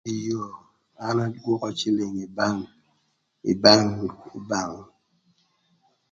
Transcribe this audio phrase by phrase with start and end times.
[0.13, 0.41] Eyo
[1.07, 2.61] an agwökö cïlïng ï bank
[3.51, 4.61] ï bankna